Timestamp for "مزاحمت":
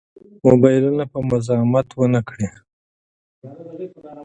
1.29-1.87